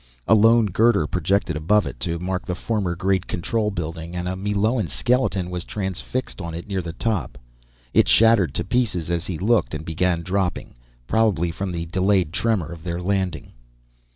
[0.27, 4.35] A lone girder projected above it, to mark the former great control building, and a
[4.35, 7.37] Meloan skeleton was transfixed on it near the top.
[7.93, 10.73] It shattered to pieces as he looked and began dropping,
[11.05, 13.51] probably from the delayed tremor of their landing.